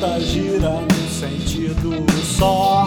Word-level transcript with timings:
Tá 0.00 0.08
planeta 0.08 0.20
gira 0.20 0.70
no 0.70 1.08
sentido 1.08 2.04
só. 2.22 2.86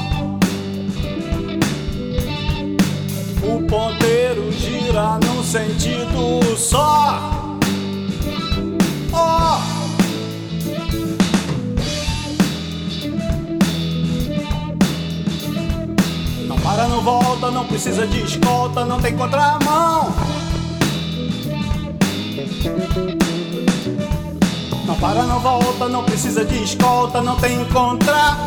O 3.42 3.64
ponteiro 3.68 4.52
gira 4.52 5.18
no 5.18 5.44
sentido 5.44 6.56
só. 6.56 7.58
Oh! 9.12 9.60
Não 16.48 16.60
para, 16.60 16.88
não 16.88 17.02
volta, 17.02 17.50
não 17.50 17.66
precisa 17.66 18.06
de 18.06 18.24
escolta, 18.24 18.86
não 18.86 19.02
tem 19.02 19.16
contramão. 19.18 20.14
Não 24.90 24.96
para, 24.96 25.24
não 25.24 25.40
volta, 25.40 25.88
não 25.88 26.04
precisa 26.04 26.44
de 26.44 26.64
escolta, 26.64 27.22
não 27.22 27.36
tem 27.36 27.64
contramão. 27.66 28.39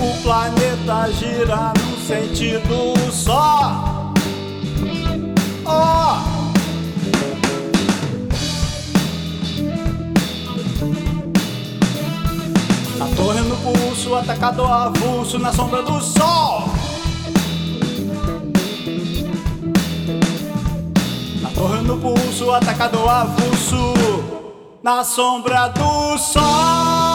O 0.00 0.22
planeta 0.22 1.08
gira 1.12 1.72
num 1.78 1.96
sentido 2.04 2.94
só. 3.12 4.12
Ó. 5.64 6.18
A 13.00 13.16
torre 13.16 13.40
no 13.42 13.56
pulso, 13.56 14.16
atacado 14.16 14.64
avulso 14.64 15.38
na 15.38 15.52
sombra 15.52 15.82
do 15.84 16.00
sol. 16.00 16.68
Na 21.40 21.50
torre 21.50 21.80
no 21.82 21.96
pulso, 21.98 22.50
atacado 22.50 23.08
avulso 23.08 24.43
Na 24.84 25.02
sombra 25.02 25.68
do 25.68 26.18
sol 26.18 27.13